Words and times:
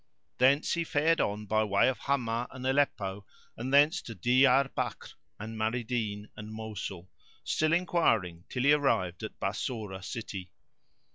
Thence 0.39 0.73
he 0.73 0.83
fared 0.83 1.21
on 1.21 1.45
by 1.45 1.63
way 1.63 1.87
of 1.87 1.99
Hamah 1.99 2.47
and 2.49 2.65
Aleppo 2.65 3.23
and 3.55 3.71
thence 3.71 4.01
through 4.01 4.15
Diyár 4.15 4.73
Bakr 4.73 5.13
and 5.39 5.55
Maridin 5.55 6.27
and 6.35 6.51
Mosul, 6.51 7.07
still 7.43 7.71
enquiring, 7.73 8.45
till 8.49 8.63
he 8.63 8.73
arrived 8.73 9.21
at 9.21 9.39
Bassorah 9.39 10.03
city. 10.03 10.49